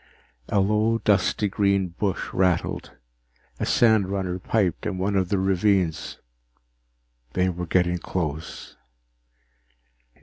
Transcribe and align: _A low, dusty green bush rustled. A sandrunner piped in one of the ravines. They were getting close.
_A 0.49 0.59
low, 0.59 0.97
dusty 0.97 1.47
green 1.47 1.89
bush 1.89 2.33
rustled. 2.33 2.93
A 3.59 3.65
sandrunner 3.67 4.39
piped 4.39 4.87
in 4.87 4.97
one 4.97 5.15
of 5.15 5.29
the 5.29 5.37
ravines. 5.37 6.17
They 7.33 7.49
were 7.49 7.67
getting 7.67 7.99
close. 7.99 8.77